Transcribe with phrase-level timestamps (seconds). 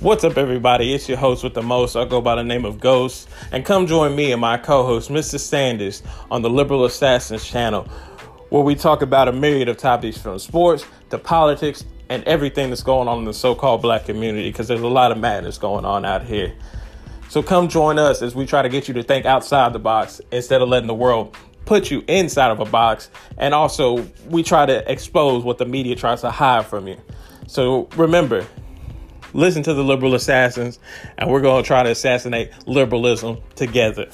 [0.00, 0.94] What's up, everybody?
[0.94, 1.94] It's your host with the most.
[1.94, 3.28] I go by the name of Ghost.
[3.52, 5.38] And come join me and my co host, Mr.
[5.38, 7.82] Sanders, on the Liberal Assassins channel,
[8.48, 12.82] where we talk about a myriad of topics from sports to politics and everything that's
[12.82, 15.84] going on in the so called black community because there's a lot of madness going
[15.84, 16.54] on out here.
[17.28, 20.18] So come join us as we try to get you to think outside the box
[20.32, 21.36] instead of letting the world
[21.66, 23.10] put you inside of a box.
[23.36, 26.96] And also, we try to expose what the media tries to hide from you.
[27.46, 28.46] So remember,
[29.32, 30.78] listen to the liberal assassins,
[31.18, 34.08] and we're going to try to assassinate liberalism together.